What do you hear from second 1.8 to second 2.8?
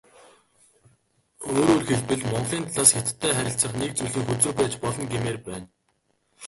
хэлбэл, Монголын